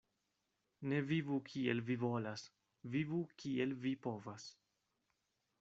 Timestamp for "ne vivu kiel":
0.93-1.83